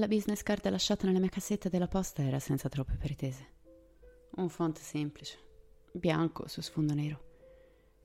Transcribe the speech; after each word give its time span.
La 0.00 0.08
business 0.08 0.42
card 0.42 0.66
lasciata 0.70 1.06
nella 1.06 1.18
mia 1.18 1.28
cassetta 1.28 1.68
della 1.68 1.86
posta 1.86 2.22
era 2.22 2.38
senza 2.38 2.70
troppe 2.70 2.96
pretese. 2.96 3.46
Un 4.36 4.48
font 4.48 4.78
semplice, 4.78 5.38
bianco 5.92 6.48
su 6.48 6.62
sfondo 6.62 6.94
nero. 6.94 7.20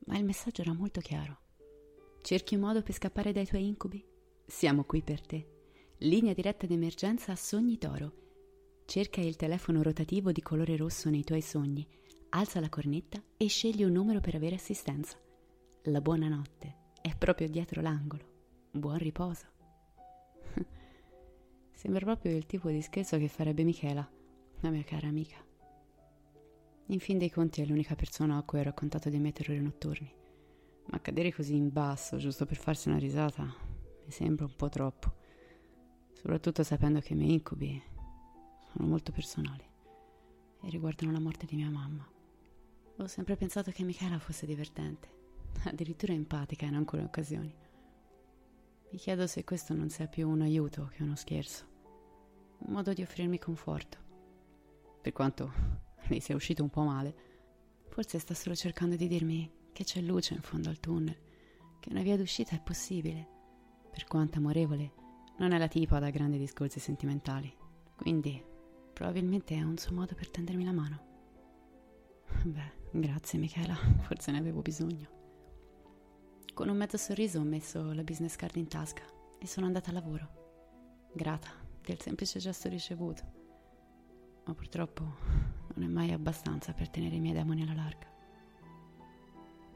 Ma 0.07 0.17
il 0.17 0.25
messaggio 0.25 0.61
era 0.61 0.73
molto 0.73 0.99
chiaro. 0.99 1.37
Cerchi 2.21 2.55
un 2.55 2.61
modo 2.61 2.81
per 2.81 2.93
scappare 2.93 3.31
dai 3.31 3.45
tuoi 3.45 3.65
incubi? 3.65 4.05
Siamo 4.45 4.84
qui 4.84 5.03
per 5.03 5.25
te. 5.25 5.47
Linea 5.99 6.34
diretta 6.34 6.67
d'emergenza 6.67 7.31
a 7.31 7.37
Sogni 7.37 7.77
Toro. 7.77 8.12
Cerca 8.85 9.21
il 9.21 9.37
telefono 9.37 9.81
rotativo 9.81 10.34
di 10.34 10.41
colore 10.41 10.75
rosso 10.75 11.09
nei 11.09 11.23
tuoi 11.23 11.41
sogni, 11.41 11.87
alza 12.31 12.59
la 12.59 12.67
cornetta 12.67 13.23
e 13.37 13.48
scegli 13.48 13.85
un 13.85 13.93
numero 13.93 14.20
per 14.20 14.35
avere 14.35 14.55
assistenza. 14.55 15.17
La 15.84 16.01
buonanotte 16.01 16.75
è 16.99 17.15
proprio 17.15 17.48
dietro 17.48 17.79
l'angolo. 17.79 18.34
Buon 18.71 18.98
riposo. 18.98 19.53
Sembra 21.75 22.05
proprio 22.05 22.35
il 22.35 22.45
tipo 22.45 22.70
di 22.70 22.81
scherzo 22.81 23.17
che 23.17 23.27
farebbe 23.27 23.63
Michela, 23.63 24.09
la 24.61 24.70
mia 24.70 24.84
cara 24.84 25.07
amica. 25.07 25.35
In 26.87 26.99
fin 26.99 27.18
dei 27.18 27.29
conti 27.29 27.62
è 27.62 27.65
l'unica 27.65 27.95
persona 27.95 28.37
a 28.37 28.43
cui 28.43 28.59
ho 28.59 28.63
raccontato 28.63 29.09
dei 29.09 29.20
miei 29.20 29.34
terrori 29.34 29.59
notturni, 29.59 30.12
ma 30.85 31.01
cadere 31.01 31.34
così 31.34 31.55
in 31.55 31.71
basso 31.71 32.18
giusto 32.18 32.46
per 32.46 32.57
farsi 32.57 32.87
una 32.87 32.98
risata 32.98 33.43
mi 33.43 34.12
sembra 34.12 34.46
un 34.46 34.55
po' 34.55 34.70
troppo, 34.70 35.13
soprattutto 36.13 36.63
sapendo 36.63 37.01
che 37.01 37.13
i 37.13 37.18
miei 37.18 37.34
incubi 37.34 37.81
sono 38.71 38.87
molto 38.87 39.12
personali 39.12 39.63
e 40.62 40.70
riguardano 40.70 41.12
la 41.12 41.20
morte 41.20 41.46
di 41.46 41.55
mia 41.55 41.70
mamma. 41.70 42.07
Ho 42.98 43.07
sempre 43.07 43.35
pensato 43.35 43.71
che 43.71 43.84
Michela 43.84 44.18
fosse 44.18 44.46
divertente, 44.46 45.09
addirittura 45.65 46.13
empatica 46.13 46.65
in 46.65 46.76
alcune 46.76 47.03
occasioni. 47.03 47.53
Mi 48.96 49.01
chiedo 49.01 49.27
se 49.27 49.43
questo 49.43 49.74
non 49.74 49.90
sia 49.90 50.07
più 50.07 50.29
un 50.29 50.40
aiuto 50.40 50.90
che 50.93 51.04
uno 51.04 51.18
scherzo, 51.18 51.65
un 52.60 52.71
modo 52.71 52.93
di 52.93 53.02
offrirmi 53.02 53.37
conforto. 53.37 53.98
Per 55.02 55.12
quanto 55.12 55.52
lei 56.07 56.21
sia 56.21 56.34
uscito 56.34 56.63
un 56.63 56.70
po' 56.70 56.84
male, 56.84 57.13
forse 57.90 58.20
sta 58.20 58.34
solo 58.34 58.55
cercando 58.55 58.96
di 58.96 59.10
dirmi 59.10 59.52
che 59.74 59.84
c'è 59.84 59.99
luce 59.99 60.34
in 60.34 60.40
fondo 60.40 60.70
al 60.70 60.79
tunnel, 60.79 61.18
che 61.82 61.90
una 61.90 62.04
via 62.04 62.15
d'uscita 62.15 62.55
è 62.55 62.62
possibile. 62.62 63.27
Per 63.91 64.06
quanto 64.06 64.38
amorevole, 64.38 64.94
non 65.40 65.52
è 65.52 65.57
la 65.57 65.68
tipa 65.68 66.00
da 66.00 66.09
grandi 66.09 66.38
discorsi 66.38 66.80
sentimentali, 66.80 67.53
quindi 67.97 68.41
probabilmente 68.94 69.56
è 69.56 69.62
un 69.62 69.78
suo 69.78 69.94
modo 69.94 70.16
per 70.16 70.30
tendermi 70.30 70.63
la 70.63 70.72
mano. 70.72 71.06
Beh, 72.46 72.72
grazie 72.91 73.40
Michela, 73.40 73.75
forse 74.07 74.31
ne 74.31 74.38
avevo 74.38 74.62
bisogno. 74.62 75.25
Con 76.56 76.69
un 76.69 76.78
mezzo 76.78 76.95
sorriso 76.95 77.39
ho 77.39 77.44
messo 77.44 77.91
la 77.91 78.03
business 78.03 78.38
card 78.38 78.56
in 78.56 78.69
tasca 78.69 79.03
e 79.38 79.45
sono 79.45 79.66
andata 79.66 79.89
a 79.89 79.94
lavoro, 79.94 81.09
grata 81.12 81.50
del 81.81 82.00
semplice 82.00 82.39
gesto 82.39 82.69
ricevuto. 82.69 83.23
Ma 84.45 84.53
purtroppo 84.53 85.03
non 85.73 85.84
è 85.84 85.91
mai 85.91 86.13
abbastanza 86.13 86.72
per 86.72 86.88
tenere 86.88 87.16
i 87.16 87.19
miei 87.19 87.34
demoni 87.34 87.63
alla 87.63 87.73
larga. 87.73 88.07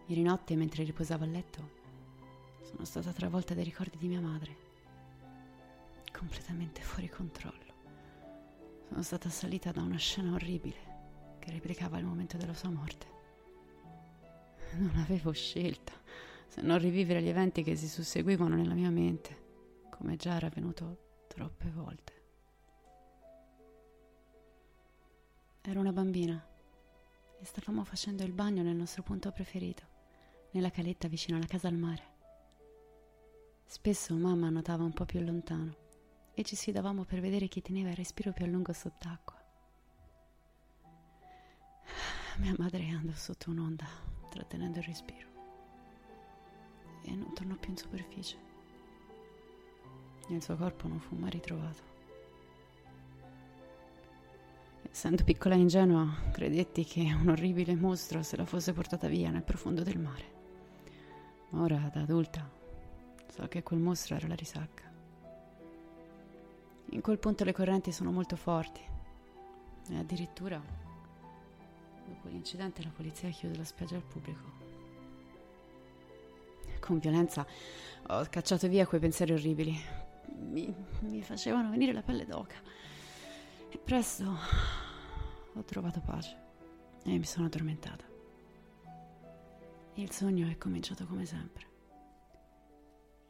Ieri 0.06 0.22
notte, 0.22 0.56
mentre 0.56 0.86
riposavo 0.86 1.26
a 1.26 1.28
letto, 1.28 1.70
sono 2.62 2.86
stata 2.86 3.12
travolta 3.12 3.54
dai 3.54 3.66
ricordi 3.66 3.98
di 3.98 4.08
mia 4.08 4.22
madre, 4.22 4.56
completamente 6.14 6.80
fuori 6.80 7.10
controllo. 7.10 7.74
Sono 8.88 9.04
stata 9.04 9.28
assalita 9.28 9.74
da 9.74 9.82
una 9.82 9.98
scena 9.98 10.32
orribile 10.32 11.36
che 11.40 11.52
replicava 11.52 11.98
il 11.98 12.06
momento 12.06 12.38
della 12.38 12.54
sua 12.54 12.70
morte. 12.70 13.06
Non 14.78 14.96
avevo 14.96 15.34
scelta 15.34 15.89
non 16.62 16.80
rivivere 16.80 17.22
gli 17.22 17.30
eventi 17.30 17.64
che 17.64 17.76
si 17.76 17.88
susseguivano 17.88 18.56
nella 18.56 18.74
mia 18.74 18.90
mente, 18.90 19.88
come 19.90 20.16
già 20.16 20.36
era 20.36 20.48
avvenuto 20.48 21.24
troppe 21.28 21.70
volte. 21.70 22.14
Ero 25.62 25.80
una 25.80 25.94
bambina 25.94 26.44
e 27.40 27.46
stavamo 27.46 27.84
facendo 27.84 28.24
il 28.24 28.32
bagno 28.32 28.64
nel 28.64 28.76
nostro 28.76 29.04
punto 29.04 29.32
preferito, 29.32 29.84
nella 30.52 30.72
caletta 30.72 31.08
vicino 31.08 31.38
alla 31.38 31.46
casa 31.46 31.68
al 31.68 31.76
mare. 31.76 32.18
Spesso 33.66 34.16
mamma 34.16 34.50
nuotava 34.50 34.84
un 34.84 34.94
po' 34.94 35.06
più 35.06 35.20
lontano 35.22 35.76
e 36.34 36.44
ci 36.44 36.56
sfidavamo 36.56 37.04
per 37.04 37.20
vedere 37.20 37.48
chi 37.48 37.62
teneva 37.62 37.90
il 37.90 37.96
respiro 37.96 38.32
più 38.32 38.46
a 38.46 38.48
lungo 38.48 38.74
sott'acqua. 38.74 39.38
Mia 42.38 42.56
madre 42.58 42.88
andò 42.90 43.14
sotto 43.14 43.50
un'onda, 43.52 43.86
trattenendo 44.30 44.80
il 44.80 44.86
respiro, 44.86 45.29
e 47.10 47.16
non 47.16 47.34
tornò 47.34 47.56
più 47.56 47.72
in 47.72 47.78
superficie. 47.78 48.38
Il 50.28 50.44
suo 50.44 50.56
corpo 50.56 50.88
non 50.88 51.00
fu 51.00 51.16
mai 51.16 51.32
ritrovato. 51.32 51.88
Essendo 54.92 55.24
piccola 55.24 55.56
e 55.56 55.60
ingenua, 55.60 56.08
credetti 56.32 56.84
che 56.84 57.02
un 57.02 57.30
orribile 57.30 57.76
mostro 57.76 58.22
se 58.24 58.38
la 58.38 58.46
fosse 58.46 58.74
portata 58.74 59.08
via 59.08 59.30
nel 59.30 59.44
profondo 59.44 59.84
del 59.84 60.00
mare. 60.00 60.38
Ma 61.50 61.62
ora, 61.62 61.90
da 61.92 62.02
adulta, 62.02 62.48
so 63.28 63.48
che 63.48 63.64
quel 63.64 63.80
mostro 63.80 64.16
era 64.16 64.28
la 64.28 64.36
risacca. 64.36 64.88
In 66.92 67.02
quel 67.02 67.20
punto 67.20 67.44
le 67.44 67.54
correnti 67.54 67.92
sono 67.92 68.12
molto 68.12 68.36
forti 68.36 68.82
e 69.90 69.98
addirittura 69.98 70.60
dopo 72.06 72.28
l'incidente 72.28 72.84
la 72.84 72.90
polizia 72.90 73.30
chiude 73.30 73.58
la 73.58 73.64
spiaggia 73.64 73.96
al 73.96 74.04
pubblico. 74.04 74.69
Con 76.90 76.98
violenza 76.98 77.46
ho 78.08 78.26
cacciato 78.32 78.68
via 78.68 78.88
quei 78.88 79.00
pensieri 79.00 79.34
orribili. 79.34 79.80
Mi, 80.40 80.74
mi 81.02 81.22
facevano 81.22 81.70
venire 81.70 81.94
la 81.94 82.02
pelle 82.02 82.26
d'oca. 82.26 82.56
E 83.70 83.78
presto 83.78 84.36
ho 85.54 85.64
trovato 85.66 86.02
pace 86.02 86.36
e 87.04 87.16
mi 87.16 87.26
sono 87.26 87.46
addormentata. 87.46 88.04
Il 89.94 90.10
sogno 90.10 90.50
è 90.50 90.58
cominciato 90.58 91.06
come 91.06 91.26
sempre. 91.26 91.68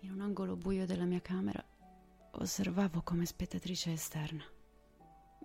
In 0.03 0.11
un 0.11 0.21
angolo 0.21 0.55
buio 0.55 0.85
della 0.85 1.03
mia 1.03 1.19
camera 1.19 1.61
osservavo 2.31 3.01
come 3.01 3.25
spettatrice 3.25 3.91
esterna. 3.91 4.45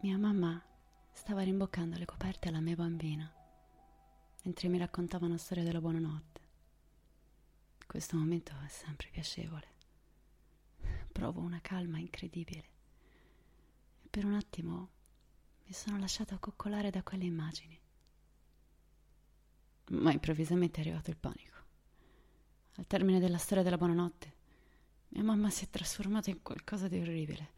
Mia 0.02 0.16
mamma 0.16 0.62
stava 1.10 1.42
rimboccando 1.42 1.98
le 1.98 2.04
coperte 2.04 2.46
alla 2.46 2.60
mia 2.60 2.76
bambina, 2.76 3.28
mentre 4.44 4.68
mi 4.68 4.78
raccontava 4.78 5.26
una 5.26 5.36
storia 5.36 5.64
della 5.64 5.80
buonanotte. 5.80 6.43
Questo 7.86 8.16
momento 8.16 8.52
è 8.64 8.68
sempre 8.68 9.08
piacevole. 9.10 9.72
Provo 11.12 11.40
una 11.40 11.60
calma 11.60 11.98
incredibile. 11.98 12.64
E 14.02 14.08
per 14.08 14.24
un 14.24 14.34
attimo 14.34 14.90
mi 15.66 15.72
sono 15.72 15.98
lasciata 15.98 16.38
coccolare 16.38 16.90
da 16.90 17.02
quelle 17.02 17.24
immagini. 17.24 17.78
Ma 19.90 20.12
improvvisamente 20.12 20.78
è 20.78 20.80
arrivato 20.84 21.10
il 21.10 21.16
panico. 21.16 21.52
Al 22.76 22.86
termine 22.86 23.20
della 23.20 23.38
storia 23.38 23.62
della 23.62 23.76
buonanotte, 23.76 24.32
mia 25.10 25.22
mamma 25.22 25.50
si 25.50 25.64
è 25.64 25.70
trasformata 25.70 26.30
in 26.30 26.42
qualcosa 26.42 26.88
di 26.88 26.98
orribile. 26.98 27.52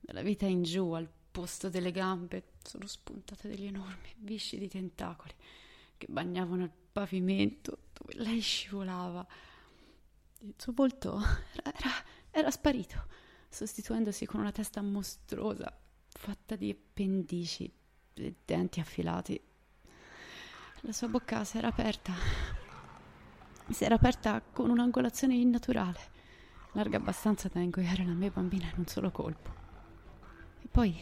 Dalla 0.00 0.22
vita 0.22 0.46
in 0.46 0.62
giù, 0.62 0.92
al 0.92 1.08
posto 1.30 1.70
delle 1.70 1.90
gambe, 1.92 2.52
sono 2.62 2.86
spuntate 2.86 3.48
degli 3.48 3.66
enormi 3.66 4.14
viscidi 4.18 4.68
tentacoli 4.68 5.34
che 5.96 6.06
bagnavano 6.08 6.64
il 6.64 6.72
pavimento 6.92 7.88
dove 7.92 8.14
lei 8.22 8.40
scivolava. 8.40 9.26
Il 10.40 10.54
suo 10.56 10.72
volto 10.72 11.20
era, 11.62 11.90
era, 12.30 12.50
sparito, 12.52 13.06
sostituendosi 13.48 14.24
con 14.24 14.38
una 14.38 14.52
testa 14.52 14.80
mostruosa, 14.80 15.76
fatta 16.06 16.54
di 16.54 16.70
appendici 16.70 17.70
e 18.14 18.36
denti 18.44 18.78
affilati. 18.78 19.40
La 20.82 20.92
sua 20.92 21.08
bocca 21.08 21.42
si 21.42 21.58
era 21.58 21.66
aperta. 21.68 22.12
Si 23.68 23.82
era 23.84 23.96
aperta 23.96 24.40
con 24.40 24.70
un'angolazione 24.70 25.34
innaturale, 25.34 25.98
larga 26.72 26.98
abbastanza 26.98 27.48
da 27.48 27.58
ingoiare 27.58 28.04
la 28.04 28.12
mia 28.12 28.30
bambina 28.30 28.66
in 28.66 28.78
un 28.78 28.86
solo 28.86 29.10
colpo. 29.10 29.50
E 30.62 30.68
poi 30.68 30.96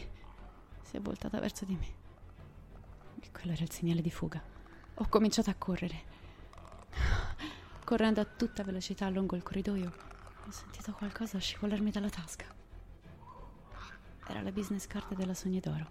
si 0.81 0.95
è 0.95 0.99
voltata 0.99 1.39
verso 1.39 1.63
di 1.63 1.75
me. 1.75 1.93
E 3.21 3.31
quello 3.31 3.51
era 3.51 3.63
il 3.63 3.71
segnale 3.71 4.01
di 4.01 4.09
fuga. 4.09 4.43
Ho 4.95 5.07
cominciato 5.09 5.51
a 5.51 5.55
correre. 5.55 6.16
Correndo 7.87 8.19
a 8.19 8.25
tutta 8.25 8.63
velocità 8.63 9.07
lungo 9.07 9.37
il 9.37 9.43
corridoio, 9.43 9.93
ho 10.45 10.51
sentito 10.51 10.91
qualcosa 10.91 11.39
scivolarmi 11.39 11.89
dalla 11.89 12.09
tasca. 12.09 12.45
Era 14.27 14.41
la 14.41 14.51
business 14.51 14.87
card 14.87 15.15
della 15.15 15.33
Sognedoro. 15.33 15.87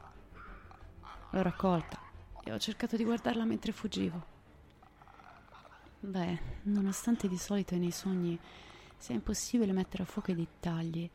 L'ho 1.31 1.41
raccolta 1.41 1.99
e 2.45 2.53
ho 2.53 2.59
cercato 2.59 2.97
di 2.99 3.05
guardarla 3.05 3.47
mentre 3.47 3.73
fuggivo. 3.73 4.27
Beh, 6.01 6.39
nonostante 6.65 7.29
di 7.29 7.39
solito 7.39 7.75
nei 7.77 7.93
sogni 7.93 8.39
sia 8.99 9.15
impossibile 9.15 9.73
mettere 9.73 10.03
a 10.03 10.07
fuoco 10.07 10.33
i 10.33 10.35
dettagli, 10.35 11.11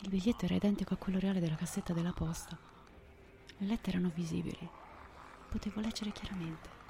il 0.00 0.08
biglietto 0.10 0.44
era 0.44 0.54
identico 0.54 0.92
a 0.92 0.98
quello 0.98 1.18
reale 1.18 1.40
della 1.40 1.54
cassetta 1.54 1.94
della 1.94 2.12
posta. 2.12 2.58
Le 3.56 3.66
lettere 3.66 3.96
erano 3.96 4.12
visibili. 4.14 4.68
Potevo 5.48 5.80
leggere 5.80 6.12
chiaramente. 6.12 6.81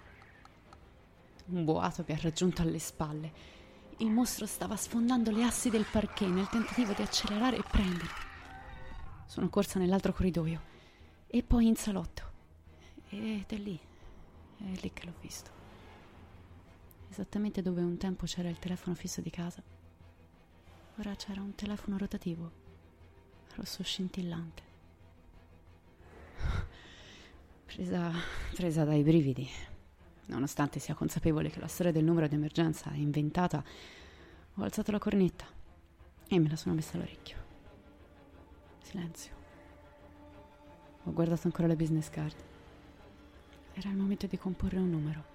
Un 1.52 1.64
boato 1.64 2.04
mi 2.06 2.14
ha 2.14 2.19
raggiunto 2.20 2.62
alle 2.62 2.78
spalle. 2.78 3.32
Il 3.99 4.10
mostro 4.10 4.46
stava 4.46 4.76
sfondando 4.76 5.31
le 5.31 5.44
assi 5.44 5.70
del 5.70 5.87
parquet 5.90 6.28
nel 6.28 6.49
tentativo 6.49 6.93
di 6.93 7.02
accelerare 7.02 7.56
e 7.56 7.62
prendermi. 7.62 8.08
Sono 9.26 9.49
corsa 9.49 9.78
nell'altro 9.78 10.12
corridoio 10.12 10.60
e 11.26 11.43
poi 11.43 11.66
in 11.66 11.76
salotto. 11.76 12.31
Ed 13.08 13.46
è 13.46 13.56
lì, 13.56 13.78
è 14.58 14.81
lì 14.81 14.90
che 14.93 15.06
l'ho 15.06 15.14
visto 15.20 15.62
esattamente 17.12 17.60
dove 17.60 17.82
un 17.82 17.99
tempo 17.99 18.25
c'era 18.25 18.49
il 18.49 18.58
telefono 18.58 18.94
fisso 18.96 19.20
di 19.20 19.28
casa. 19.28 19.62
Ora 20.99 21.14
c'era 21.14 21.43
un 21.43 21.54
telefono 21.54 21.99
rotativo, 21.99 22.50
rosso 23.54 23.82
scintillante. 23.82 24.62
Presa, 27.66 28.12
presa 28.54 28.84
dai 28.84 29.02
brividi, 29.02 29.49
nonostante 30.27 30.79
sia 30.79 30.95
consapevole 30.95 31.51
che 31.51 31.61
la 31.61 31.67
storia 31.67 31.93
del 31.93 32.05
numero 32.05 32.29
d'emergenza 32.29 32.91
è 32.91 32.97
inventata, 32.97 33.63
ho 34.55 34.63
alzato 34.63 34.91
la 34.91 34.99
cornetta 34.99 35.47
e 36.29 36.39
me 36.39 36.49
la 36.49 36.57
sono 36.57 36.75
messa 36.75 36.97
all'orecchio. 36.97 37.37
Silenzio. 38.83 39.33
Ho 41.05 41.13
guardato 41.13 41.47
ancora 41.47 41.69
la 41.69 41.77
business 41.77 42.09
card. 42.09 42.37
Era 43.75 43.89
il 43.89 43.97
momento 43.97 44.27
di 44.27 44.39
comporre 44.39 44.79
un 44.79 44.91
numero 44.91 45.33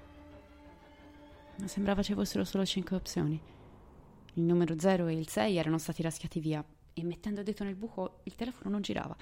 ma 1.58 1.68
sembrava 1.68 2.04
ci 2.04 2.14
fossero 2.14 2.44
solo 2.44 2.66
cinque 2.66 2.96
opzioni. 2.96 3.40
Il 4.34 4.44
numero 4.44 4.78
0 4.78 5.08
e 5.08 5.14
il 5.18 5.28
6 5.28 5.58
erano 5.58 5.78
stati 5.78 6.02
raschiati 6.02 6.40
via 6.40 6.64
e 6.94 7.04
mettendo 7.04 7.40
il 7.40 7.46
dito 7.46 7.64
nel 7.64 7.76
buco 7.76 8.20
il 8.24 8.36
telefono 8.36 8.70
non 8.70 8.82
girava. 8.82 9.16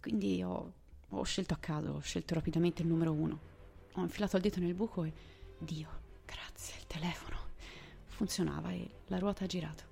Quindi 0.00 0.42
ho, 0.42 0.72
ho 1.08 1.22
scelto 1.24 1.54
a 1.54 1.58
caso, 1.58 1.92
ho 1.92 2.00
scelto 2.00 2.34
rapidamente 2.34 2.82
il 2.82 2.88
numero 2.88 3.12
1. 3.12 3.52
Ho 3.94 4.00
infilato 4.00 4.36
il 4.36 4.42
dito 4.42 4.60
nel 4.60 4.74
buco 4.74 5.04
e... 5.04 5.12
Dio, 5.58 5.88
grazie, 6.26 6.76
il 6.78 6.86
telefono. 6.86 7.36
Funzionava 8.06 8.70
e 8.72 8.88
la 9.06 9.18
ruota 9.18 9.44
ha 9.44 9.46
girato. 9.46 9.84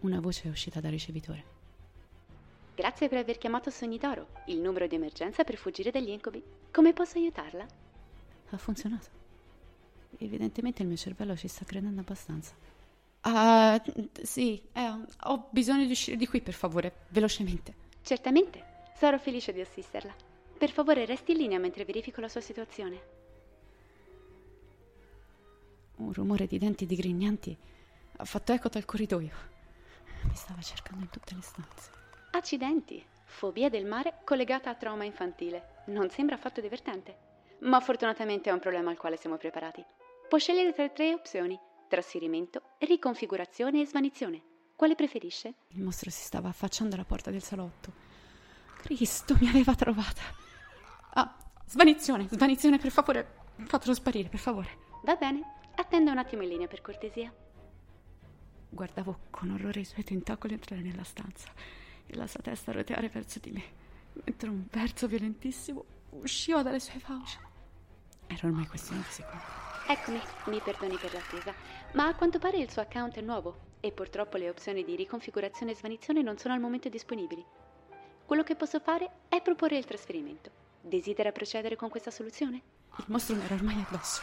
Una 0.00 0.20
voce 0.20 0.44
è 0.44 0.50
uscita 0.50 0.80
dal 0.80 0.90
ricevitore. 0.90 1.52
Grazie 2.74 3.08
per 3.08 3.18
aver 3.18 3.38
chiamato 3.38 3.70
Sogni 3.70 3.98
d'Oro, 3.98 4.28
il 4.46 4.58
numero 4.58 4.88
di 4.88 4.96
emergenza 4.96 5.44
per 5.44 5.56
fuggire 5.56 5.92
dagli 5.92 6.10
incubi. 6.10 6.42
Come 6.72 6.92
posso 6.92 7.18
aiutarla? 7.18 7.64
Ha 8.50 8.56
funzionato. 8.56 9.22
Evidentemente 10.18 10.82
il 10.82 10.88
mio 10.88 10.96
cervello 10.96 11.36
ci 11.36 11.46
sta 11.46 11.64
credendo 11.64 12.00
abbastanza. 12.00 12.52
Ah, 13.20 13.80
sì, 14.22 14.60
eh, 14.72 14.94
ho 15.22 15.48
bisogno 15.50 15.86
di 15.86 15.92
uscire 15.92 16.16
di 16.16 16.26
qui, 16.26 16.40
per 16.40 16.54
favore, 16.54 17.06
velocemente. 17.08 17.74
Certamente, 18.02 18.62
sarò 18.96 19.18
felice 19.18 19.52
di 19.52 19.60
assisterla. 19.60 20.14
Per 20.64 20.72
favore, 20.72 21.04
resti 21.04 21.32
in 21.32 21.36
linea 21.36 21.58
mentre 21.58 21.84
verifico 21.84 22.22
la 22.22 22.28
sua 22.28 22.40
situazione. 22.40 23.02
Un 25.96 26.10
rumore 26.10 26.46
di 26.46 26.56
denti 26.56 26.86
digrignanti 26.86 27.54
ha 28.16 28.24
fatto 28.24 28.52
eco 28.52 28.70
dal 28.70 28.86
corridoio. 28.86 29.34
Mi 30.22 30.34
stava 30.34 30.62
cercando 30.62 31.04
in 31.04 31.10
tutte 31.10 31.34
le 31.34 31.42
stanze. 31.42 31.90
Accidenti! 32.30 33.04
Fobia 33.26 33.68
del 33.68 33.84
mare 33.84 34.20
collegata 34.24 34.70
a 34.70 34.74
trauma 34.74 35.04
infantile. 35.04 35.82
Non 35.88 36.08
sembra 36.08 36.36
affatto 36.36 36.62
divertente. 36.62 37.14
Ma 37.58 37.78
fortunatamente 37.80 38.48
è 38.48 38.52
un 38.54 38.60
problema 38.60 38.90
al 38.90 38.96
quale 38.96 39.18
siamo 39.18 39.36
preparati. 39.36 39.84
Può 40.26 40.38
scegliere 40.38 40.72
tra 40.72 40.88
tre 40.88 41.12
opzioni: 41.12 41.60
trasferimento, 41.88 42.62
riconfigurazione 42.78 43.82
e 43.82 43.86
svanizione. 43.86 44.42
Quale 44.74 44.94
preferisce? 44.94 45.52
Il 45.72 45.82
mostro 45.82 46.08
si 46.08 46.22
stava 46.22 46.48
affacciando 46.48 46.94
alla 46.94 47.04
porta 47.04 47.30
del 47.30 47.42
salotto. 47.42 47.92
Cristo, 48.78 49.36
mi 49.38 49.48
aveva 49.48 49.74
trovata. 49.74 50.42
Ah, 51.16 51.36
svanizione, 51.66 52.28
svanizione, 52.28 52.78
per 52.78 52.90
favore. 52.90 53.42
Fatelo 53.66 53.94
sparire, 53.94 54.28
per 54.28 54.40
favore. 54.40 54.68
Va 55.04 55.14
bene, 55.14 55.42
attenda 55.76 56.10
un 56.10 56.18
attimo 56.18 56.42
in 56.42 56.48
linea 56.48 56.66
per 56.66 56.80
cortesia. 56.80 57.32
Guardavo 58.68 59.18
con 59.30 59.50
orrore 59.50 59.80
i 59.80 59.84
suoi 59.84 60.02
tentacoli 60.02 60.54
entrare 60.54 60.82
nella 60.82 61.04
stanza 61.04 61.48
e 62.06 62.16
la 62.16 62.26
sua 62.26 62.40
testa 62.40 62.72
roteare 62.72 63.08
verso 63.08 63.38
di 63.38 63.52
me, 63.52 63.62
mentre 64.24 64.48
un 64.48 64.64
verso 64.68 65.06
violentissimo 65.06 65.84
usciva 66.10 66.62
dalle 66.62 66.80
sue 66.80 66.98
fauci. 66.98 67.38
Era 68.26 68.48
ormai 68.48 68.66
questione 68.66 69.02
di 69.02 69.10
secondi. 69.10 69.44
Eccomi, 69.86 70.20
mi 70.46 70.60
perdoni 70.60 70.96
per 70.96 71.12
l'attesa, 71.12 71.54
ma 71.92 72.08
a 72.08 72.14
quanto 72.16 72.40
pare 72.40 72.58
il 72.58 72.70
suo 72.70 72.82
account 72.82 73.16
è 73.16 73.20
nuovo 73.20 73.72
e 73.78 73.92
purtroppo 73.92 74.36
le 74.36 74.48
opzioni 74.48 74.82
di 74.82 74.96
riconfigurazione 74.96 75.72
e 75.72 75.76
svanizione 75.76 76.22
non 76.22 76.38
sono 76.38 76.54
al 76.54 76.60
momento 76.60 76.88
disponibili. 76.88 77.44
Quello 78.26 78.42
che 78.42 78.56
posso 78.56 78.80
fare 78.80 79.10
è 79.28 79.40
proporre 79.42 79.76
il 79.76 79.84
trasferimento. 79.84 80.63
Desidera 80.86 81.32
procedere 81.32 81.76
con 81.76 81.88
questa 81.88 82.10
soluzione? 82.10 82.62
Il 82.98 83.04
mostro 83.08 83.34
mi 83.34 83.42
era 83.42 83.54
ormai 83.54 83.82
addosso. 83.88 84.20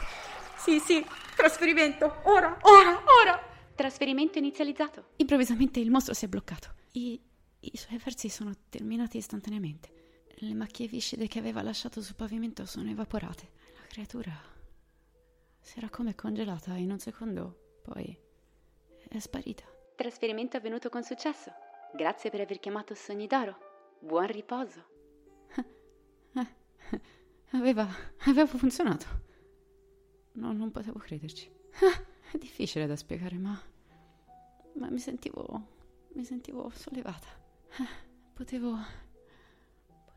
Sì, 0.57 0.77
sì, 0.77 1.03
trasferimento, 1.35 2.21
ora, 2.25 2.55
ora, 2.61 3.01
ora! 3.23 3.41
Trasferimento 3.73 4.37
inizializzato. 4.37 5.05
Improvvisamente 5.15 5.79
il 5.79 5.89
mostro 5.89 6.13
si 6.13 6.25
è 6.25 6.27
bloccato. 6.27 6.75
I, 6.91 7.19
i 7.61 7.77
suoi 7.77 7.97
versi 7.97 8.29
sono 8.29 8.51
terminati 8.69 9.17
istantaneamente. 9.17 10.25
Le 10.35 10.53
macchie 10.53 10.85
viscide 10.85 11.25
che 11.27 11.39
aveva 11.39 11.63
lasciato 11.63 11.99
sul 11.99 12.13
pavimento 12.13 12.67
sono 12.67 12.91
evaporate. 12.91 13.49
La 13.79 13.87
creatura 13.87 14.39
si 15.59 15.79
era 15.79 15.89
come 15.89 16.13
congelata 16.13 16.75
in 16.75 16.91
un 16.91 16.99
secondo, 16.99 17.79
poi 17.81 18.15
è 19.09 19.17
sparita. 19.17 19.63
Trasferimento 19.95 20.57
avvenuto 20.57 20.89
con 20.89 21.01
successo. 21.01 21.51
Grazie 21.95 22.29
per 22.29 22.41
aver 22.41 22.59
chiamato 22.59 22.93
Sogni 22.93 23.25
d'Oro. 23.25 23.57
Buon 23.99 24.27
riposo. 24.27 25.00
Aveva, 27.51 27.87
aveva 28.25 28.47
funzionato. 28.47 29.05
No, 30.33 30.53
non 30.53 30.71
potevo 30.71 30.99
crederci. 30.99 31.49
è 32.31 32.37
difficile 32.37 32.87
da 32.87 32.95
spiegare, 32.95 33.37
ma, 33.37 33.59
ma 34.75 34.89
mi 34.89 34.99
sentivo, 34.99 36.07
mi 36.13 36.23
sentivo 36.23 36.69
sollevata. 36.73 37.27
Potevo, 38.33 38.75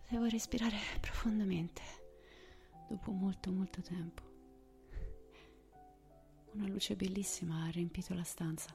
potevo 0.01 0.25
respirare 0.27 0.79
profondamente 1.01 1.83
dopo 2.89 3.11
molto, 3.11 3.51
molto 3.51 3.81
tempo. 3.83 4.23
Una 6.53 6.69
luce 6.69 6.95
bellissima 6.95 7.65
ha 7.65 7.71
riempito 7.71 8.15
la 8.15 8.23
stanza, 8.23 8.73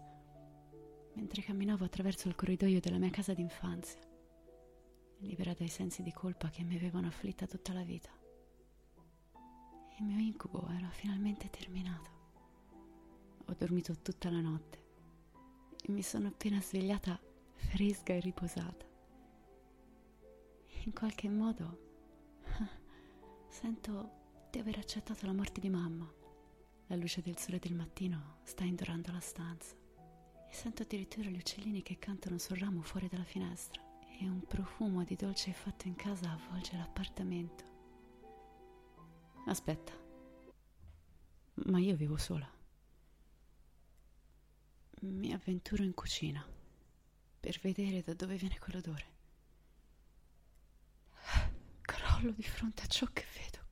mentre 1.13 1.41
camminavo 1.41 1.85
attraverso 1.85 2.27
il 2.27 2.35
corridoio 2.35 2.81
della 2.81 2.97
mia 2.97 3.09
casa 3.09 3.33
d'infanzia, 3.33 3.99
libera 5.19 5.53
dai 5.53 5.67
sensi 5.67 6.01
di 6.01 6.11
colpa 6.11 6.49
che 6.49 6.63
mi 6.63 6.75
avevano 6.75 7.07
afflitta 7.07 7.45
tutta 7.47 7.73
la 7.73 7.83
vita. 7.83 8.09
Il 9.97 10.05
mio 10.05 10.19
incubo 10.19 10.67
era 10.69 10.89
finalmente 10.89 11.49
terminato. 11.49 12.17
Ho 13.45 13.55
dormito 13.57 13.97
tutta 14.01 14.29
la 14.29 14.39
notte 14.39 14.83
e 15.81 15.91
mi 15.91 16.01
sono 16.01 16.27
appena 16.27 16.61
svegliata 16.61 17.19
fresca 17.55 18.13
e 18.13 18.19
riposata. 18.19 18.87
In 20.83 20.93
qualche 20.93 21.29
modo 21.29 22.39
sento 23.49 24.17
di 24.49 24.59
aver 24.59 24.77
accettato 24.77 25.25
la 25.25 25.33
morte 25.33 25.59
di 25.59 25.69
mamma 25.69 26.09
la 26.87 26.95
luce 26.95 27.21
del 27.21 27.37
sole 27.37 27.59
del 27.59 27.75
mattino 27.75 28.37
sta 28.43 28.63
indorando 28.63 29.11
la 29.11 29.19
stanza 29.19 29.75
e 30.49 30.53
sento 30.53 30.81
addirittura 30.81 31.29
gli 31.29 31.37
uccellini 31.37 31.83
che 31.83 31.99
cantano 31.99 32.39
sul 32.39 32.57
ramo 32.57 32.81
fuori 32.81 33.07
dalla 33.07 33.23
finestra 33.23 33.88
e 34.19 34.27
un 34.27 34.45
profumo 34.45 35.03
di 35.03 35.15
dolce 35.15 35.53
fatto 35.53 35.87
in 35.87 35.95
casa 35.95 36.31
avvolge 36.31 36.75
l'appartamento. 36.75 37.63
Aspetta, 39.45 39.93
ma 41.65 41.79
io 41.79 41.95
vivo 41.95 42.17
sola. 42.17 42.49
Mi 45.01 45.33
avventuro 45.33 45.83
in 45.83 45.93
cucina 45.93 46.45
per 47.39 47.57
vedere 47.61 48.01
da 48.01 48.13
dove 48.13 48.35
viene 48.35 48.59
quell'odore. 48.59 49.17
Crollo 51.81 52.31
di 52.31 52.43
fronte 52.43 52.83
a 52.83 52.87
ciò 52.87 53.07
che 53.13 53.25
vedo. 53.33 53.65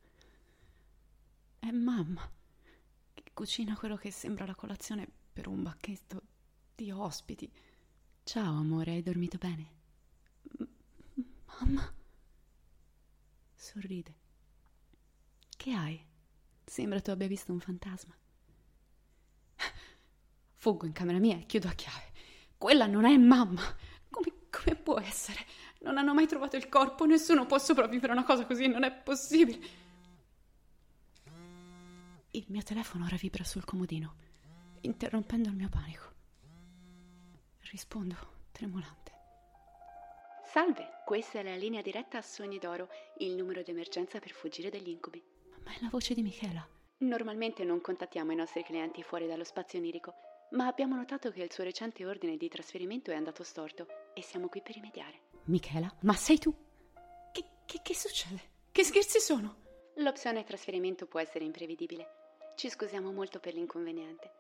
È 1.60 1.72
mamma 1.72 2.36
cucina 3.38 3.77
quello 3.77 3.98
che 3.98 4.10
sembra 4.10 4.48
la 4.48 4.56
colazione 4.56 5.08
per 5.32 5.48
un 5.48 5.62
bacchetto 5.62 6.24
di 6.74 6.89
ospiti. 6.89 7.48
Ciao 8.24 8.58
amore, 8.58 8.94
hai 8.94 9.04
dormito 9.04 9.38
bene? 9.38 9.76
Mamma? 11.60 11.94
Sorride. 13.56 14.16
Che 15.56 15.72
hai? 15.72 16.06
Sembra 16.64 17.02
tu 17.02 17.10
abbia 17.12 17.28
visto 17.28 17.52
un 17.52 17.60
fantasma. 17.60 18.16
Fuggo 20.54 20.86
in 20.86 20.92
camera 20.92 21.18
mia 21.18 21.38
e 21.38 21.46
chiudo 21.46 21.68
a 21.68 21.74
chiave. 21.74 22.12
Quella 22.58 22.86
non 22.86 23.06
è 23.06 23.16
mamma. 23.18 23.62
Come, 24.10 24.34
come 24.50 24.76
può 24.76 25.00
essere? 25.00 25.46
Non 25.80 25.98
hanno 25.98 26.14
mai 26.14 26.28
trovato 26.28 26.56
il 26.56 26.70
corpo, 26.70 27.06
nessuno 27.06 27.46
può 27.46 27.58
sopravvivere 27.58 28.12
a 28.12 28.16
una 28.16 28.26
cosa 28.26 28.46
così, 28.46 28.68
non 28.68 28.84
è 28.84 28.92
possibile. 28.92 29.86
Il 32.32 32.46
mio 32.50 32.64
telefono 32.64 33.06
ora 33.06 33.16
vibra 33.16 33.44
sul 33.44 33.64
comodino, 33.64 34.16
interrompendo 34.82 35.50
il 35.50 35.56
mio 35.56 35.70
panico. 35.70 36.14
Rispondo, 37.72 38.16
tremolante. 38.52 39.16
Salve, 40.48 41.01
questa 41.04 41.39
è 41.39 41.44
la 41.44 41.58
linea 41.58 41.82
diretta 41.82 42.20
a 42.20 42.22
Sogni 42.22 42.58
d'Oro, 42.58 42.88
il 43.18 43.36
numero 43.36 43.62
d'emergenza 43.62 44.20
per 44.20 44.32
fuggire 44.32 44.70
dagli 44.70 44.88
incubi. 44.88 45.22
Ma 45.66 45.74
è 45.74 45.77
la 45.82 45.89
voce 45.89 46.13
di 46.13 46.22
Michela. 46.22 46.66
Normalmente 47.00 47.66
non 47.66 47.82
contattiamo 47.82 48.32
i 48.32 48.36
nostri 48.36 48.63
clienti 48.63 49.04
fuori 49.04 49.27
dallo 49.27 49.44
spazio 49.44 49.77
onirico, 49.77 50.13
ma 50.51 50.68
abbiamo 50.68 50.96
notato 50.96 51.32
che 51.32 51.44
il 51.44 51.51
suo 51.51 51.66
recente 51.66 52.06
ordine 52.06 52.38
di 52.38 52.48
trasferimento 52.48 53.12
è 53.12 53.16
andato 53.16 53.44
storto 53.44 53.88
e 54.13 54.22
siamo 54.22 54.48
qui 54.48 54.62
per 54.62 54.75
rimediare. 54.75 55.20
Michela? 55.48 55.94
Ma 56.04 56.13
sei 56.13 56.39
tu? 56.39 56.56
Che, 57.34 57.44
che, 57.66 57.80
che 57.84 57.94
succede? 57.94 58.42
Che 58.72 58.84
scherzi 58.86 59.20
sono? 59.20 59.66
L'opzione 59.96 60.46
trasferimento 60.46 61.08
può 61.08 61.20
essere 61.20 61.44
imprevedibile. 61.44 62.08
Ci 62.56 62.70
scusiamo 62.70 63.12
molto 63.12 63.42
per 63.42 63.54
l'inconveniente. 63.54 64.32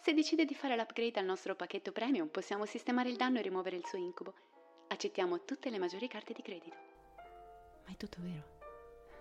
Se 0.00 0.14
decide 0.14 0.44
di 0.44 0.54
fare 0.54 0.76
l'upgrade 0.76 1.18
al 1.18 1.26
nostro 1.26 1.56
pacchetto 1.56 1.90
premium, 1.90 2.28
possiamo 2.28 2.66
sistemare 2.66 3.08
il 3.08 3.16
danno 3.16 3.40
e 3.40 3.42
rimuovere 3.42 3.74
il 3.74 3.84
suo 3.84 3.98
incubo. 3.98 4.32
Accettiamo 4.96 5.44
tutte 5.44 5.68
le 5.68 5.76
maggiori 5.76 6.08
carte 6.08 6.32
di 6.32 6.40
credito. 6.40 6.74
Ma 7.84 7.92
è 7.92 7.96
tutto 7.98 8.16
vero. 8.22 8.56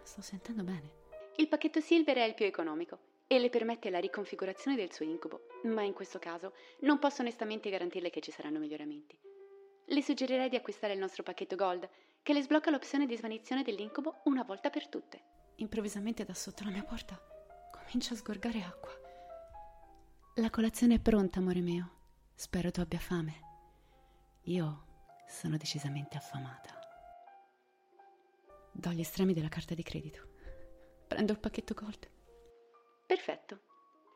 Sto 0.04 0.22
sentendo 0.22 0.64
bene. 0.64 0.90
Il 1.36 1.50
pacchetto 1.50 1.82
Silver 1.82 2.16
è 2.16 2.24
il 2.24 2.34
più 2.34 2.46
economico 2.46 2.98
e 3.28 3.40
le 3.40 3.50
permette 3.50 3.90
la 3.90 4.00
riconfigurazione 4.00 4.78
del 4.78 4.94
suo 4.94 5.04
incubo, 5.04 5.48
ma 5.64 5.82
in 5.82 5.92
questo 5.92 6.18
caso 6.18 6.54
non 6.84 6.98
posso 6.98 7.24
onestamente 7.24 7.70
garantirle 7.70 8.10
che 8.10 8.22
ci 8.22 8.32
saranno 8.32 8.60
miglioramenti. 8.60 9.20
Le 9.88 10.02
suggerirei 10.02 10.48
di 10.48 10.56
acquistare 10.56 10.94
il 10.94 11.00
nostro 11.00 11.24
pacchetto 11.24 11.58
Gold, 11.58 11.90
che 12.24 12.32
le 12.32 12.42
sblocca 12.42 12.72
l'opzione 12.72 13.06
di 13.06 13.18
svanizione 13.18 13.62
dell'incubo 13.62 14.22
una 14.24 14.44
volta 14.44 14.70
per 14.70 14.88
tutte. 14.88 15.22
Improvvisamente 15.56 16.24
da 16.24 16.34
sotto 16.34 16.64
la 16.64 16.72
mia 16.72 16.84
porta 16.84 17.22
comincia 17.70 18.14
a 18.14 18.18
sgorgare 18.18 18.62
acqua. 18.62 18.94
La 20.36 20.50
colazione 20.50 20.96
è 20.96 21.00
pronta, 21.00 21.40
amore 21.40 21.60
mio. 21.60 21.92
Spero 22.34 22.72
tu 22.72 22.80
abbia 22.80 23.00
fame. 23.00 23.44
Io 24.44 24.85
sono 25.28 25.58
decisamente 25.58 26.18
affamata. 26.18 26.80
Do 28.72 28.92
gli 28.92 29.00
estremi 29.00 29.34
della 29.34 29.50
carta 29.50 29.74
di 29.74 29.84
credito. 29.84 30.34
Prendo 31.08 31.32
il 31.32 31.40
pacchetto 31.40 31.74
Gold. 31.74 32.10
Perfetto. 33.06 33.60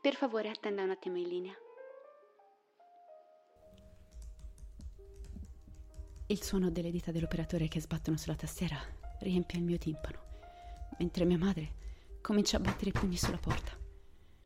Per 0.02 0.16
favore 0.16 0.50
attenda 0.50 0.84
un 0.84 0.90
attimo 0.90 1.18
in 1.18 1.28
linea. 1.28 1.54
Il 6.28 6.44
suono 6.44 6.70
delle 6.70 6.92
dita 6.92 7.12
dell'operatore 7.12 7.68
che 7.68 7.82
sbattono 7.82 8.18
sulla 8.18 8.36
tastiera 8.36 8.78
riempie 9.20 9.58
il 9.58 9.66
mio 9.66 9.78
timpano, 9.78 10.20
mentre 11.00 11.26
mia 11.26 11.38
madre 11.38 11.74
comincia 12.22 12.58
a 12.58 12.60
battere 12.60 12.90
i 12.90 12.94
pugni 12.94 13.18
sulla 13.18 13.38
porta. 13.38 13.78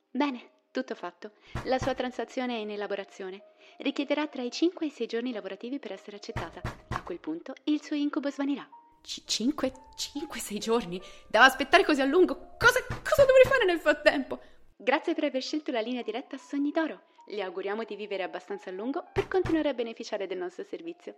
Bene, 0.09 0.51
tutto 0.71 0.95
fatto. 0.95 1.33
La 1.65 1.79
sua 1.79 1.93
transazione 1.93 2.55
è 2.55 2.59
in 2.59 2.71
elaborazione. 2.71 3.52
Richiederà 3.77 4.27
tra 4.27 4.41
i 4.41 4.51
5 4.51 4.85
e 4.85 4.89
i 4.89 4.91
6 4.91 5.07
giorni 5.07 5.31
lavorativi 5.31 5.79
per 5.79 5.91
essere 5.91 6.17
accettata. 6.17 6.61
A 6.89 7.03
quel 7.03 7.19
punto 7.19 7.53
il 7.65 7.81
suo 7.81 7.95
incubo 7.95 8.29
svanirà. 8.29 8.67
C- 9.01 9.23
5, 9.25 9.71
5, 9.95 10.39
6 10.39 10.59
giorni? 10.59 11.01
Devo 11.27 11.43
aspettare 11.43 11.83
così 11.83 12.01
a 12.01 12.05
lungo? 12.05 12.55
Cosa, 12.57 12.79
cosa 12.87 13.25
dovrei 13.25 13.45
fare 13.45 13.65
nel 13.65 13.79
frattempo? 13.79 14.39
Grazie 14.75 15.13
per 15.13 15.25
aver 15.25 15.41
scelto 15.41 15.71
la 15.71 15.81
linea 15.81 16.03
diretta 16.03 16.35
a 16.35 16.39
Sogni 16.39 16.71
d'Oro. 16.71 17.01
Le 17.27 17.41
auguriamo 17.41 17.83
di 17.83 17.95
vivere 17.95 18.23
abbastanza 18.23 18.69
a 18.69 18.73
lungo 18.73 19.05
per 19.11 19.27
continuare 19.27 19.69
a 19.69 19.73
beneficiare 19.73 20.27
del 20.27 20.37
nostro 20.37 20.63
servizio. 20.63 21.15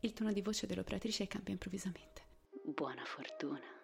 Il 0.00 0.12
tono 0.12 0.32
di 0.32 0.40
voce 0.40 0.66
dell'operatrice 0.66 1.26
cambia 1.26 1.52
improvvisamente. 1.52 2.22
Buona 2.62 3.04
fortuna. 3.04 3.75